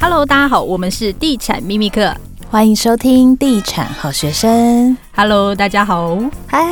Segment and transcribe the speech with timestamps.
[0.00, 2.14] Hello，大家好，我们是地产秘密课，
[2.48, 4.96] 欢迎收听地产好学生。
[5.12, 6.62] Hello，大家好，嗨，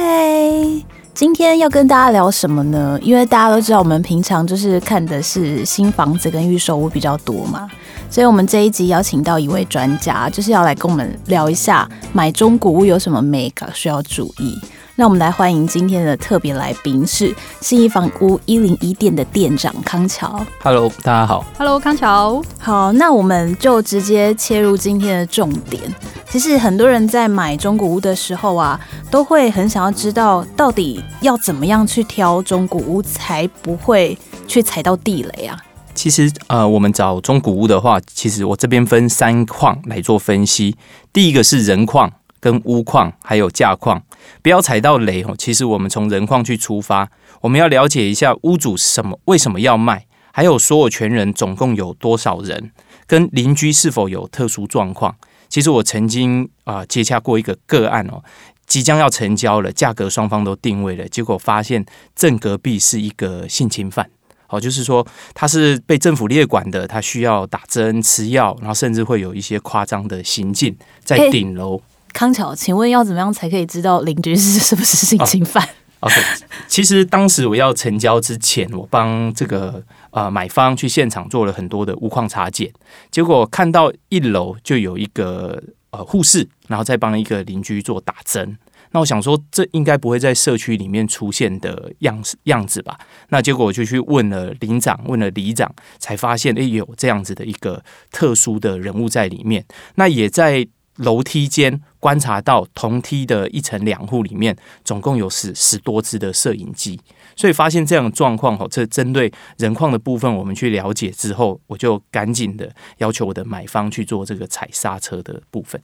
[1.13, 2.97] 今天要跟大家聊什么呢？
[3.03, 7.69] 因为大家都知道，我们平常就是看的是新房子跟预售屋比较多嘛，
[8.09, 14.57] 所以我们这一集邀请到一位专家，就是要来跟我们聊一下买中古屋有什么眉角需要注意。
[14.99, 20.43] 那我们来欢迎今天的特别来宾是信义房屋一零一店的店长康桥。
[20.63, 21.45] Hello，大家好。
[21.59, 22.43] Hello，康桥。
[22.59, 25.83] 好，那我们就直接切入今天的重点。
[26.31, 34.17] 其实很多人在买中古屋的时候啊，都会很想要知道到底要怎么样去挑中古屋，才不会
[34.49, 35.59] 去踩到地雷啊。
[35.95, 40.75] 其实呃，我们找中古屋的话，其实我这边分三框来做分析。
[41.13, 42.11] 第一个是人况。
[42.41, 44.03] 跟屋况还有价况，
[44.43, 45.35] 不要踩到雷哦。
[45.39, 47.09] 其实我们从人况去出发，
[47.41, 52.71] 我们要了解一下屋主什么为什么要卖，还有所有权人总共有多少人，
[53.07, 55.17] 跟邻居是否有特殊状况。
[55.49, 58.23] 其实我曾经啊、呃、接洽过一个个案哦，
[58.67, 64.11] 即将要成交了，价格双方都定位了，结果发现正隔壁是一个性侵犯，
[64.49, 71.81] 哦，就是说他是被政府列管的，他需要打针吃药，然后甚至会有一些夸张的行径在顶楼。
[72.17, 75.63] 康桥，请问要怎么样才可以知道邻居是是不是性侵犯
[76.01, 76.19] ？Oh, OK，
[76.67, 82.73] 其实当时我要成交之前，我帮这个呃买方去现场做了很多的屋况查检，
[83.11, 88.57] 结果看到一楼就有一个呃护士，然后再帮一个邻居做打针。
[88.93, 92.99] 那我想说，这应该不会在社区里面出现的样子样子吧？
[93.29, 99.67] 那结果我就去问了邻长，问了里长，才发现诶有这样子的一个特殊的人物在里面。
[99.97, 100.67] 那也在。
[100.97, 107.01] 楼梯间观察到同梯的一层两户里面，总共有十十多只的摄影机，
[107.35, 115.81] 所以发现这样的状况哦，这针对人况的部分，我们去了解之后，我就赶紧的要求我的买方去做这个踩刹车的部分。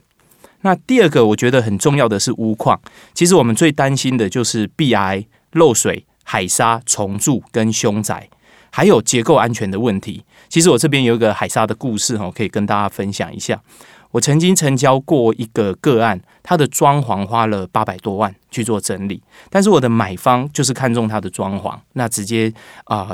[0.62, 2.80] 那第二个我觉得很重要的是屋况，
[3.14, 8.29] 其实我们最担心的就是壁癌、漏水、海沙、虫蛀跟凶宅，
[8.70, 10.24] 还有结构安全的问题。
[10.48, 13.61] 其实我这边有一个海沙的故事哦，可以跟大家分享一下。
[14.12, 22.52] 我曾经成交过一个个案，他的装潢花了八百多万去做整理，但是我的买方就是看中他的装潢，那直接
[22.84, 23.08] 啊、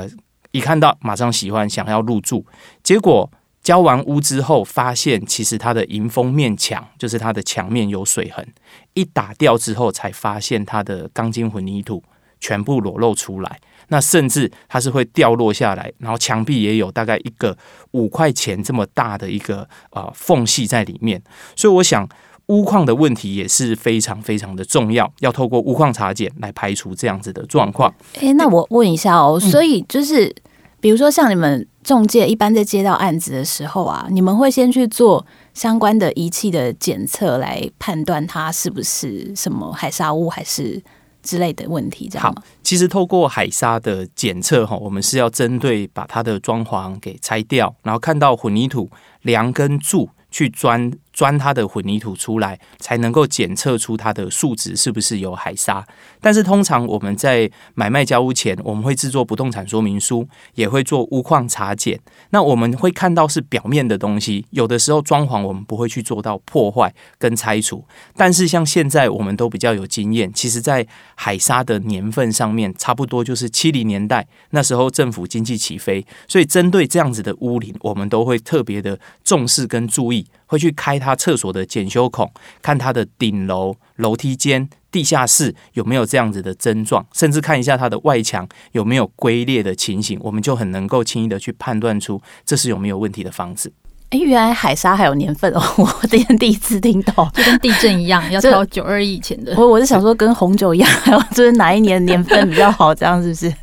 [0.51, 2.45] 一看到马上喜欢，想要入住，
[2.83, 3.29] 结果
[3.63, 8.47] 交完屋之后，发现其实他的迎风面墙就是他的墙面有水痕，
[8.93, 12.03] 一打掉之后才发现他的钢筋混凝土
[12.39, 13.59] 全部裸露出来。
[13.89, 17.55] 那甚至它是会掉落下来，然后墙壁也有大概一个
[17.91, 21.21] 五块钱这么大的一个呃缝隙在里面，
[21.55, 22.07] 所以我想
[22.47, 27.93] 屋况的问题也是非常非常的重要，要透过屋况查检来排除这样子的状况。
[28.19, 30.33] 诶，那我问一下哦，所以就是
[30.79, 40.81] 比如说像你们中介一般在接到案子的时候啊，你们会先去做相关的仪器的检测来判断它是不是什么海砂屋还是？
[41.23, 42.33] 之类的问题，这样。
[42.33, 48.89] 好，其实透过海沙的检测哈，我们是要针对把它的装潢给拆掉，然后看到混凝土
[49.21, 50.91] 梁跟柱去钻。
[51.19, 55.85] 钻它的混凝土出来，才能够检测出它的数值是不是有海砂。
[56.21, 60.25] 但是通常我们在买卖交屋前，我们会制作不动产说明书，
[60.55, 61.99] 也会做屋况查检。
[62.29, 67.83] 那我们会看到是表面的东西，有的时候装潢我们不会去做到破坏跟拆除。
[68.15, 80.25] 但是像现在我们都比较有经验，其实在海砂的年份上面，差不多就是七零年代那时候政府经济起飞，所以针对这样子的屋龄，我们都会特别的重视跟注意。
[80.49, 82.29] 会去开他厕所的检修孔，
[82.61, 93.71] 看他的顶楼、楼梯间、地下室有没有这样子的症状，甚至看一下它的外墙有没有龟裂的情形，我们就很能够轻易的去判断出这是有没有问题的房子。
[94.09, 99.53] 哎，原来海沙还有年份哦， 我今天第一次听到，就跟地震一样， 要挑九二以前的。
[99.55, 103.53] 我我是想说，跟红酒一样，还 有就是哪一年年份比较好，这样是不是？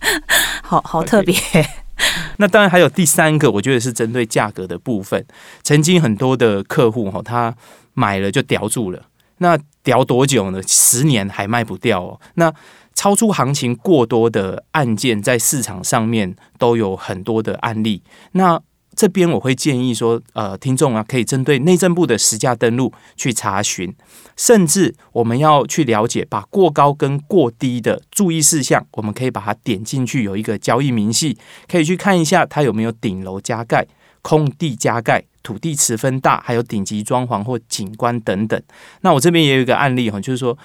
[0.62, 1.34] 好好特别。
[1.34, 1.66] Okay.
[2.38, 5.24] 那当然还有第三个，我觉得是针对价格的部分。
[5.62, 7.54] 曾经很多的客户哈，他
[7.94, 9.03] 买了就叼住了，
[9.38, 10.60] 那叼多久呢？
[10.66, 12.21] 十年还卖不掉哦。
[12.34, 12.53] 那
[12.94, 18.03] 超出行情过多的案件，在市场上面都有很多的案例。
[18.33, 18.60] 那
[18.97, 23.95] 这边我会建议说，呃，听众啊，可以针对内政部的实价登录去查询，
[24.37, 31.37] 甚至我们要去了解，把过高跟过低的注意事项，我们可以把它点进去，有一个交易明细，
[31.69, 33.87] 可以去看一下它有没有顶楼加盖、
[34.22, 38.60] 空地加盖、土地持分大，还有顶级装潢或景观等等。
[39.03, 40.57] 那我这边也有一个案例哈，就是说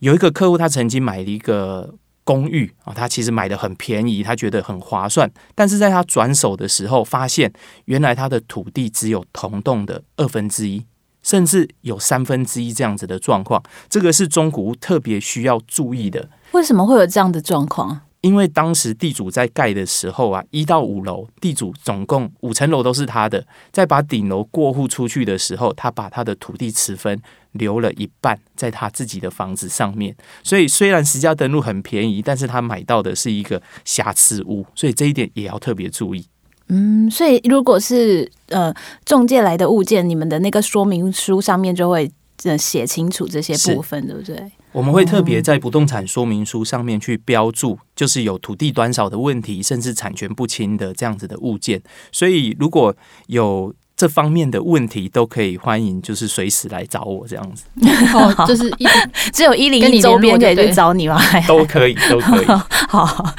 [0.00, 1.94] 有一个客户他曾经买了一个
[2.26, 7.52] 公寓啊，他其实买的很便宜，他觉得很划算，但是在他转手的时候，发现
[7.84, 10.84] 原来他的土地只有同栋的二分之一，
[11.22, 16.28] 甚至有三分之一这样子的状况，这个是中古屋特别需要注意的。
[16.50, 18.00] 为什么会有这样的状况？
[18.22, 27.20] 因为当时地主在盖的时候啊，一到五楼地主总共五层楼都是他的，在把顶楼过户出去的时候，他把他的土地持分
[27.58, 36.26] 留了一半在他自己的房子上面，所以虽然实价登录很便宜，但是他买到的是一个瑕疵屋，所以这一点也要特别注意。
[36.68, 38.74] 嗯，所以如果是呃
[39.04, 42.10] 中介来的物件，你们的那个说明书上面就会
[42.42, 44.50] 呃写清楚这些部分，对不对？
[44.72, 51.80] 我们会特别在不动产说明书上面去标注，就是有土地短少的问题，甚至产权不清的这样子的物件。
[52.12, 52.94] 所以如果
[53.28, 57.64] 有这方面的问题，都可以欢迎，就是随时来找我这样子。
[58.14, 58.86] 哦，就是一
[59.32, 61.18] 只有一零一周边可以去找你吗？
[61.48, 62.44] 都可以，都可以。
[62.46, 63.34] 好，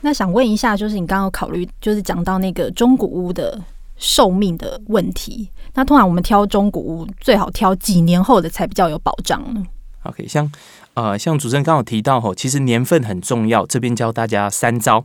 [0.00, 3.60] 那想问一下，就是你刚刚有考虑，就是讲到那个中古屋的
[3.98, 5.50] 寿命的问题。
[5.74, 9.62] 那通常我们挑中古屋，最好挑几年后的才比较有保障呢
[10.04, 10.50] ？OK，像
[10.94, 13.66] 呃，像主持人刚好提到吼，其实年份很重要。
[13.66, 15.04] 这边教大家三招。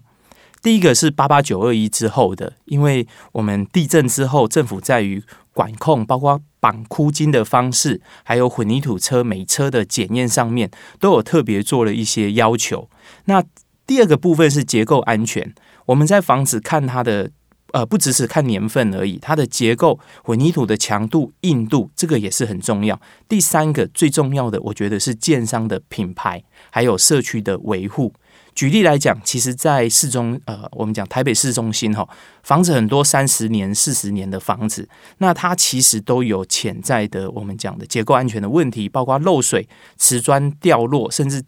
[0.61, 5.23] 第一个是八八九二一之后的，因为我们地震之后，政府在于
[5.53, 10.69] 管控，包括绑箍金的方式，还有混凝土车每车的检验上面，
[10.99, 12.89] 都有特别做了一些要求。
[13.25, 13.43] 那
[13.87, 15.53] 第二个部分是结构安全，
[15.87, 17.31] 我们在房子看它的。
[17.73, 22.99] 呃，不只是看年份而已，它的结构、混凝土的强度、硬度，这个也是很重要。
[23.29, 28.13] 第三个最重要的，我觉得是建商的品牌，还有社区的维护。
[28.53, 32.07] 举例来讲，其实，在市中，呃，我们讲台北市中心哈，
[32.43, 34.87] 房子很多三十年、四十年的房子，
[35.17, 39.67] 那它其实都有潜在的我们讲的结构安全的问题，包括漏水、
[39.97, 41.43] 瓷砖掉落，甚至。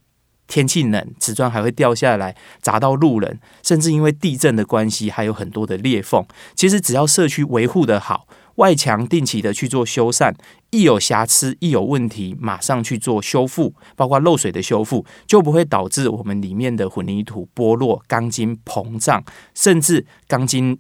[0.48, 6.24] 天气冷，瓷砖还会掉下来砸到路人，甚至因为地震的关系，还有很多的裂缝。
[6.56, 10.34] 其实只要社区维护得好，外墙定期的去做修缮，
[10.70, 19.24] 一有瑕疵、一有问题，马上去做修复，包括漏水的修复，就不会导致我们里面的混凝土剥落、钢筋膨胀，
[19.56, 20.78] 甚至钢筋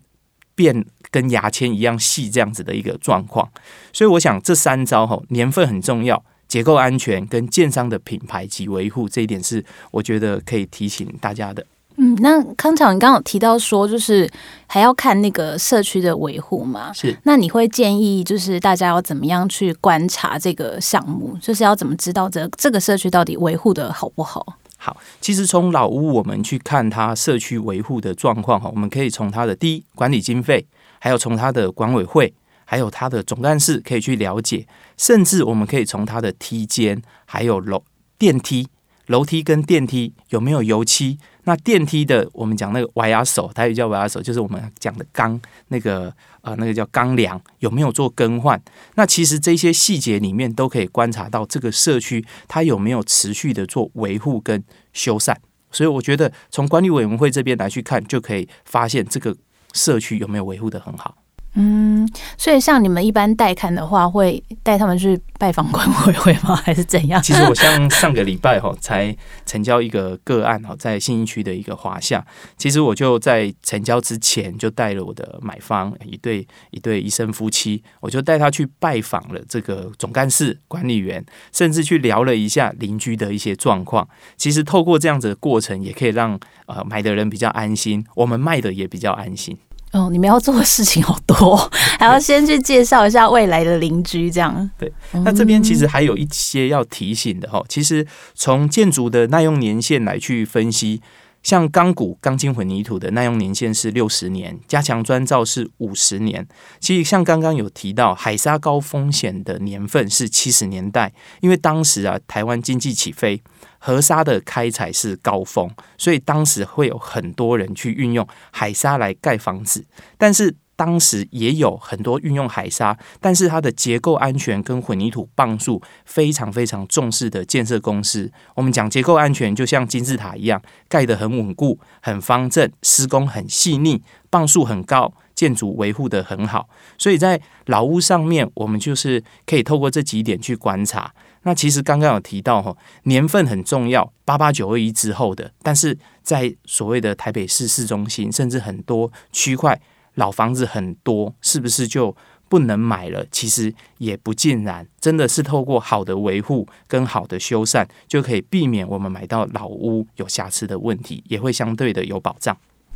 [0.54, 3.50] 变跟牙签一样细这样子的一个状况。
[3.92, 6.24] 所以我想这三招吼，年份很重要。
[6.54, 11.66] 结构安全跟建商的品牌及维护，这一点是我觉得可以提醒大家的。
[11.96, 14.30] 嗯，那康桥，你刚刚有提到说，就是
[14.68, 16.94] 还要看那个社区的维护嘛？
[16.94, 17.18] 是。
[17.24, 21.36] 那你会建议，就是大家要怎么样去观察这个项目？
[21.42, 24.46] 就是要怎么知道这这个社区到底维护的好不好？
[24.78, 30.64] 好，其实从老屋我们去看它社区维护的状况哈，我们可以从它的第一管理经费，
[31.00, 32.32] 还有从它的管委会。
[32.74, 34.66] 还有它的总干事可以去了解，
[34.98, 37.84] 甚至我们可以从它的梯间，还有楼
[38.18, 38.68] 电梯、
[39.06, 41.20] 楼梯跟电梯有没有油漆？
[41.44, 46.12] 那电梯的我们讲那个瓦牙手，它也叫瓦牙手，就是我们讲的钢那个
[46.42, 48.60] 呃那个叫钢梁有没有做更换？
[48.96, 55.36] 那其实这些细节里面都可以观察到这个社区它有没有持续的做维护跟修缮。
[55.72, 59.38] 所以我觉得从管理委员会这边来去看，就可以发现这个
[59.74, 61.16] 社区有没有维护得很好。
[61.56, 66.56] 嗯，所以像你们一般带看的话，会带他们去拜访管委会吗？
[66.56, 67.22] 还是怎样？
[67.22, 69.16] 其实我像上个礼拜哈，才
[69.46, 72.26] 成交一个个案哈，在信义区的一个华夏。
[72.58, 84.08] 其实我就在成交之前，就带了我的买方一对一对医生夫妻，我就带他去拜访了这个总干事、管理员，甚至去聊了一下邻居的一些状况。
[84.38, 89.56] 其实透过这样子的过程，也可以让呃买的人比较安心，我们卖的也比较安心。
[89.94, 91.56] 哦，你们要做的事情好多，
[92.00, 94.70] 还要先去介绍一下未来的邻居，这样。
[94.78, 97.64] 对，那这边其实还有一些要提醒的哈。
[97.70, 101.00] 其实从建筑的耐用年限来去分析，
[101.44, 106.48] 像钢骨、钢筋混凝土的耐用年限是六十年，加强砖造是五十年。
[106.80, 113.44] 其实像刚刚有提到，海砂高风险的年份是七十年代，因为当时啊，台湾经济起飞。
[113.86, 119.86] 河沙的开采是高峰，所以当时会有很多人去运用海沙来盖房子。
[120.18, 128.32] 但是当时也有很多运用海沙，但是它的结构安全跟混凝土磅数非常非常重视的建设公司。
[128.56, 136.68] 我们讲结构安全，就像金字塔一样，盖得很稳固、很方正，施工很细腻，磅数很高，建筑维护得很好。
[136.98, 141.13] 所以在老屋上面，我们就是可以透过这几点去观察。
[141.46, 149.77] 那其实刚刚有提到哈，年份很重要，八八九二一之后的，但是在所谓的台北市市中心，甚至很多区块
[150.15, 152.15] 老房子很多，是不是就
[152.48, 162.55] 不能买了，其实也不尽然，真的是透过好的维护跟好的修缮，就可以避免我们买到老屋有瑕疵的问题，也会相对的有保障。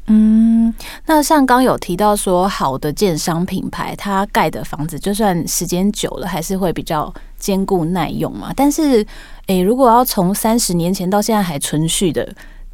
[0.10, 0.74] 嗯，
[1.08, 8.54] 那像刚有提到说，好的建商品牌，它盖的房子就算时间久了，还是会比较坚固耐用嘛。
[8.56, 9.06] 但是，
[9.48, 12.34] 诶、如果要从三十年前到现在还存续的。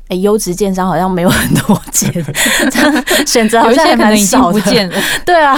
[0.09, 2.11] 哎，优质建商好像没有很多间，
[3.25, 4.61] 选择好像还蛮少的。
[5.25, 5.55] 对啊，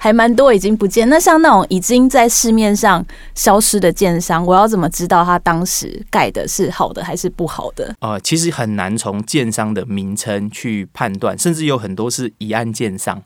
[0.00, 1.08] 还蛮多已经不见。
[1.08, 7.94] 那像那种已经在市面上消失的建商，我要怎么知道他当时盖的是好的还是不好的？
[8.00, 13.22] 呃，其实很难从建商的名称去判断，甚至有很多是疑案建商。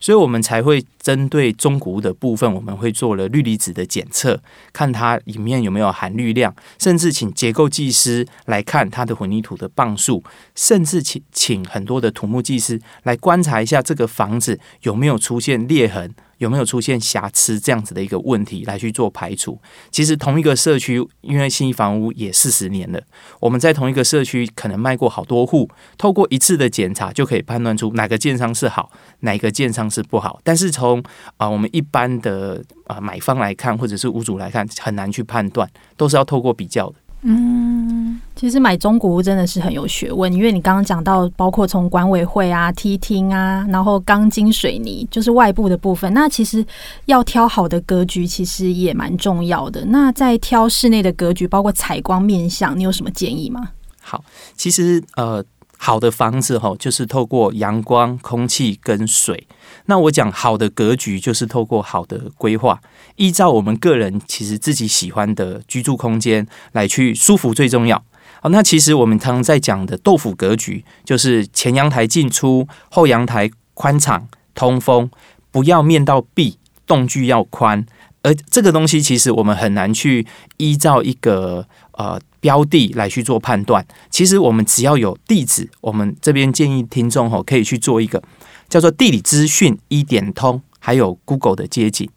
[0.00, 4.40] 所以我们才会针对中古的部分，我们会做了氯离子的检测，
[4.72, 10.22] 看它里面有没有含氯量，甚至请结构技师来看它的混凝土的磅数，
[10.54, 16.14] 甚至请请很多的土木技师来观察一下这个房子有没有出现裂痕。
[16.38, 19.58] 有没有出现瑕疵这样子的一个问题来去做排除？
[19.90, 23.00] 其实同一个社区，因为新房屋也四十年了，
[23.40, 28.90] 我们在同一个社区可能卖过好多户，透过一次的检查就可以判断出哪个建商是好，
[29.20, 30.40] 哪个建商是不好。
[30.44, 31.02] 但是从
[31.38, 36.96] 啊我们一般的啊买方来看，或者是屋主来看，很难去判断，都是要透过比较的。
[37.22, 38.05] 嗯，
[38.36, 46.12] 其实买中古屋真的是很有学问，因为你刚刚讲到，包括从管委会啊、梯厅啊，然后钢筋水泥，就是外部的部分。
[46.12, 46.64] 那其实
[47.06, 49.84] 要挑好的格局，其实也蛮重要的。
[49.86, 53.70] 那在挑室内的格局，包括采光面向，你有什么建议吗？
[54.00, 54.22] 好，
[54.54, 55.44] 其实呃。
[55.78, 59.46] 好的房子哈，就是透过阳光、空气跟水。
[59.84, 62.80] 那我讲好的格局，就是透过好的规划，
[63.16, 68.02] 依照我们个人其实自己喜欢的居住空间来去舒服最重要。
[68.50, 75.10] 那其实我们常常在讲的豆腐格局，就是前阳台进出，后阳台宽敞通风，
[75.50, 77.84] 不要面到壁，栋距要宽。
[78.22, 80.26] 而这个东西其实我们很难去
[80.56, 82.20] 依照一个呃。
[82.38, 88.22] 标的来去做判断，其实我们只要有地址，我们这边建议听众吼可以去做一个
[88.68, 92.08] 叫做地理资讯一点通，还有 Google 的街景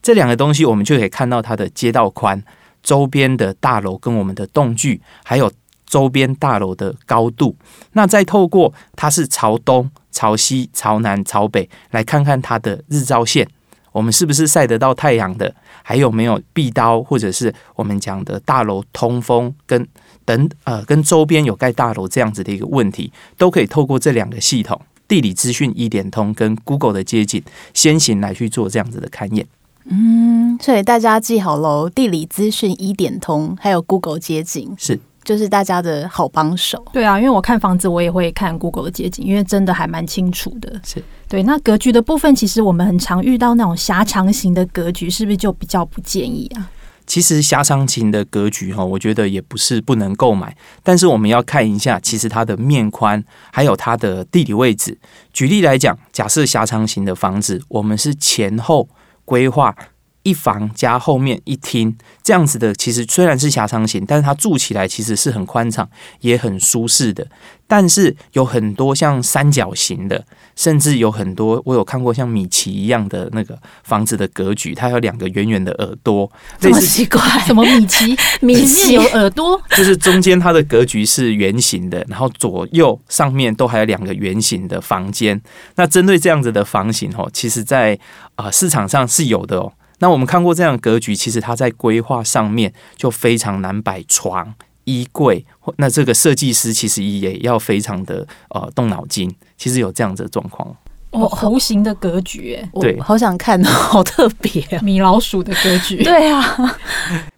[0.00, 2.44] 这两个东西，我们就可以看到它的街道宽、
[2.84, 5.50] 周边的大楼跟我们的栋距，还有
[5.92, 7.54] 周边大楼的高度。
[7.92, 13.46] 那再透过它是朝东、朝西、朝南、朝北，来看看它的日照线。
[13.92, 15.54] 我们是不是晒得到太阳的？
[15.82, 19.86] 还有没有壁刀，或者是我们讲的大楼通风跟
[20.24, 27.42] 等呃跟周边有盖大楼这样子的一个问题，都可以透过这两个系统地理资讯一点通跟 Google 的街景
[27.74, 29.46] 先行来去做这样子的勘验。
[29.84, 34.98] 嗯，所以大家记好喽，地理资讯一点通还有 Google 街景是。
[35.24, 36.84] 就是大家的好帮手。
[36.92, 40.80] 对啊，因为我看房子，我也会看 Google 的街景，因为真的还蛮清楚的。
[40.84, 41.42] 是对。
[41.42, 46.70] 那格局的部分，其实我们很常遇到那种狭长型的格局，是不是就比较不建议啊？
[47.04, 54.96] 其实狭长型的格局哈，我觉得也不是不能购买，但是我们要看一下，其实它的面宽还有它的地理位置。
[55.32, 58.88] 举例来讲，假设狭长型的房子，我们是前后
[59.24, 59.74] 规划。
[60.22, 65.88] 一房加后面一厅这样子的，其实虽然是狭长型，但是它住起来其实是很宽敞，
[66.20, 67.26] 也很舒适的。
[67.66, 70.22] 但是有很多像三角形的，
[70.54, 77.20] 甚至有很多我有看过像米奇一样的那个房子的格局，它有两个圆圆的耳朵，这么奇怪？
[77.46, 78.14] 什么米奇？
[78.42, 79.58] 米奇有耳朵？
[79.70, 85.40] 就是中间它的格局是圆形的，然后左右上面都还有两个圆形的房间。
[85.76, 87.98] 那针对这样子的房型哦，其实在
[88.34, 89.72] 啊市场上是有的哦。
[90.02, 95.46] 那我们看过这样的格局，其实它在规划上面就非常难摆床、衣柜。
[95.76, 99.32] 那这个设计师其实也要非常的呃动脑筋。
[99.56, 100.76] 其实有这样子的状况
[101.10, 105.98] 哦，弧形的格局，哎，对，好想看，好特别，米老鼠的格局。
[106.02, 106.42] 对啊，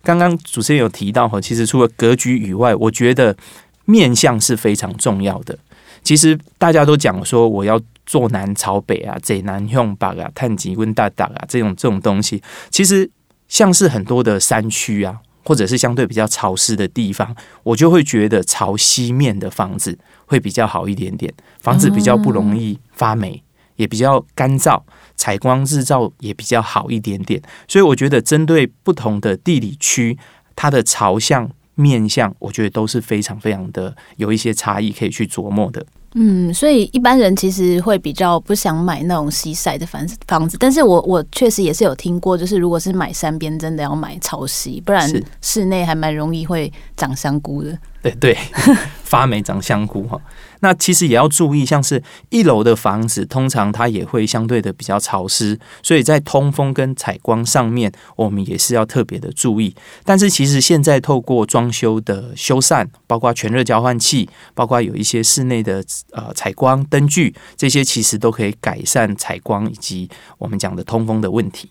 [0.02, 3.37] 刚刚主持人有提到哈，其实除了格局以外，我觉得
[3.85, 5.59] 面相是非常重要的。
[6.02, 7.78] 其实大家都讲说，我要。
[8.06, 13.11] 坐南朝北啊，贼南用北啊，探吉温大大啊，这种这种东西，其实
[13.49, 23.42] 像是很多的山区啊，或者是相对比较潮湿的地方，我就会觉得朝西面的房子会比较好一点点，房子比较不容易发霉，
[23.76, 24.82] 也比较干燥，
[25.16, 27.40] 采光日照也比较好一点点。
[27.68, 30.18] 所以我觉得针对不同的地理区，
[30.56, 35.85] 它的朝向面向，我觉得都是非常非常的有一些差异可以去琢磨的。
[36.16, 47.76] 嗯，所以一般人其实会比较不想买那种西晒的房子房子，但是我我确实也是有听过，就是如果是买山边，真的要买潮汐，不然室内还蛮容易会长香菇的。
[48.00, 48.38] 对对，
[49.02, 50.21] 发霉长香菇哈。
[50.64, 59.76] 那其实也要注意，像是一楼的房子，通常它也会相对的比较潮湿，所以在通风跟采光上面，我们也是要特别的注意。
[60.04, 71.68] 但是其实现在透过装修的修缮，包括全热交换器，包括有一些室内的呃采光灯具，这些其实都可以改善采光以及我们讲的通风的问题。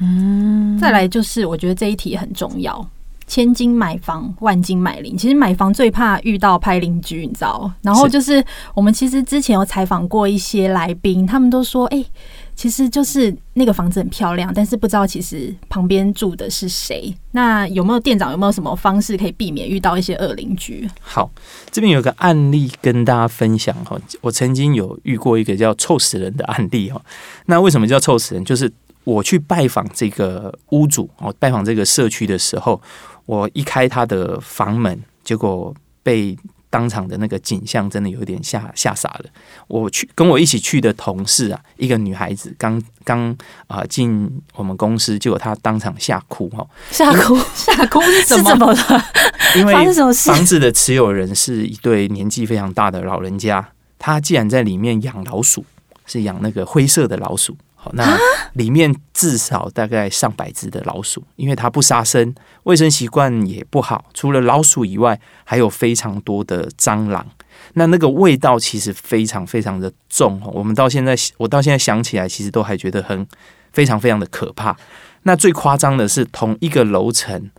[0.00, 2.88] 嗯，再来就是我觉得这一题很重要。
[3.32, 5.16] 千金买房，万金买邻。
[5.16, 7.72] 其实买房最怕遇到拍邻居，你知道？
[7.80, 12.06] 然后就是我们其实之前有采访过一些来宾，他们都说：“哎、欸，
[12.54, 20.86] 其实就是那个房子很漂亮，但是不知道其实旁边住的是谁。”那有没有店长有没有什么方式可以避免遇到一些恶邻居？
[21.00, 21.30] 好，
[21.70, 23.98] 这边有个案例跟大家分享哈。
[24.20, 27.00] 我曾经有遇过一个叫“臭死人”的案例哈。
[27.46, 28.44] 那为什么叫“臭死人”？
[28.44, 28.70] 就是
[29.04, 32.78] 我去拜访这个屋主哦，拜访这个社区的时候。
[33.26, 36.36] 我一开他的房门，结果被
[36.68, 39.24] 当场的那个景象真的有点吓吓傻了。
[39.68, 43.36] 我去跟我一起去的同事啊，一个女孩子刚刚
[43.66, 49.04] 啊进我们公司，结果她当场吓哭哈，吓哭 吓哭是怎么了？
[49.54, 49.74] 因为
[50.14, 55.64] 房子的持有人是一对年纪非常大的老人家，他既然在里面养老鼠，
[56.06, 57.54] 是养那个灰色的老鼠。
[57.84, 58.16] 好，那
[58.52, 64.04] 里面至少大概上百只的老鼠，因为它不杀生，卫生习惯也不好。
[64.14, 67.26] 除了老鼠以外，还有非常多的蟑螂。
[67.72, 70.40] 那那个味道其实非常非常的重。
[70.44, 73.26] 我们到现在，我到现在想起来，其实都还觉得很
[73.72, 74.76] 非常非常的可怕。
[75.24, 77.50] 那最夸张的是，同一个楼层。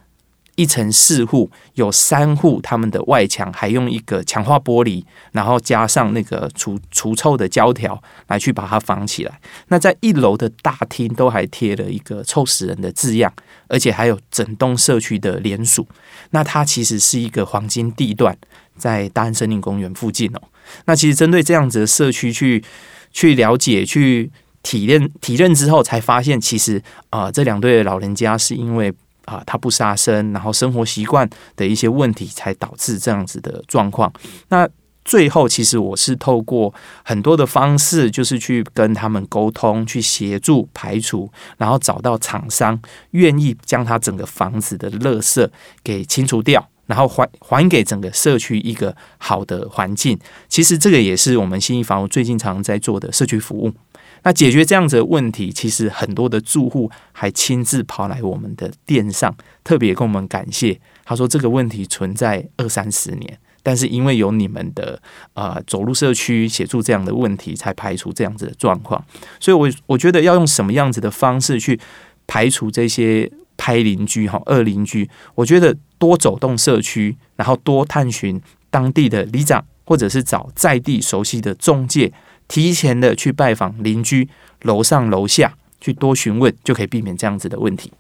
[0.56, 9.40] 一层四户，有三户，他们的外墙还用一个强化玻璃，然后加上那个除除臭的胶条来去把它防起来。
[9.70, 13.34] 那在一楼的大厅都还贴了一个“臭死人”的字样，
[13.68, 15.88] 而且还有整栋社区的联署。
[16.30, 18.38] 那它其实是一个黄金地段，
[18.78, 20.42] 在大安森林公园附近哦。
[20.86, 22.64] 那其实针对这样子的社区去
[23.12, 24.32] 去了解、去
[24.62, 26.80] 体验、体认之后，才发现其实
[27.10, 28.94] 啊、呃，这两对老人家是因为。
[29.26, 34.12] 啊，他不杀生，然后生活习惯的一些问题，才导致这样子的状况。
[34.50, 34.68] 那
[35.06, 42.80] 最后，其实我是透过很多的方式，就是去跟他们沟通，去协助排除，然后找到厂商
[43.12, 45.46] 愿意将他整个房子的垃圾
[45.84, 50.18] 给清除掉，然后还还给整个社区一个好的环境。
[50.48, 53.74] 其实这个也是我们新一房屋最近常在做的社区服务。
[54.24, 60.80] 那解决这样子的问题，其实很多的住户还亲自跑来我们的店上，特别跟我们感谢。
[61.04, 65.02] 他说这个问题存在二三十年，但是因为有你们的
[65.34, 69.04] 呃走入社区协助这样的问题，才排除这样子的状况。
[69.40, 71.78] 所以我，我觉得要用什么样子的方式去
[72.26, 75.10] 排除这些拍邻居哈二邻居？
[75.36, 82.14] 我觉得多走动社区，然后多探寻当地的里长，或者是找在地熟悉的中介。
[82.54, 84.30] 提前的去拜访邻居，
[84.62, 87.92] 楼上楼下去多询问，就可以避免这样子的问题。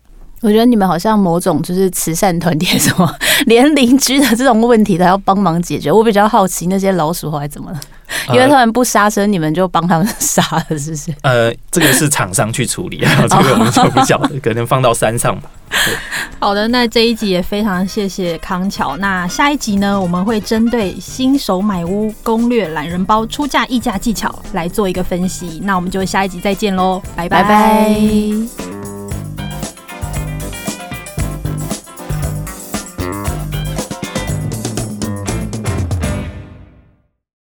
[0.41, 3.11] 我觉得你们好像某种就是慈善团体，什么
[3.47, 5.91] 连邻居的这种问题都要帮忙解决。
[5.91, 7.79] 我比较好奇那些老鼠后来怎么了？
[8.29, 11.13] 因为他们不杀生，你们就帮他们 杀了，是不是？
[11.21, 15.49] 呃，这个是厂商去处理啊，这个我们就不晓得，可能放到山上吧。
[16.39, 18.95] 好的，那这一集也非常谢谢康桥。
[18.97, 25.59] 那下一集呢，我们会针对新手买屋攻略懒人包出价议价技巧来做一个分析。
[25.63, 28.82] 那我们就下一集再见喽，拜拜。